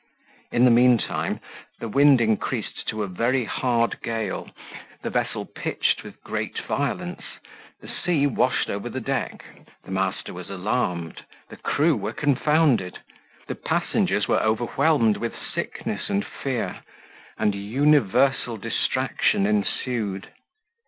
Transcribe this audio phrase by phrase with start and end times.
[0.51, 1.39] In the mean time
[1.79, 4.49] the wind increased to a very hard gale,
[5.03, 7.21] the vessel pitched with great violence,
[7.81, 9.43] the sea washed over the deck,
[9.83, 12.97] the master was alarmed, the crew were confounded,
[13.45, 16.81] the passengers were overwhelmed with sickness and fear,
[17.37, 20.29] and universal distraction ensued.